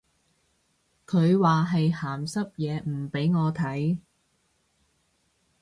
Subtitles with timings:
[1.05, 3.99] 佢話係鹹濕嘢唔俾我睇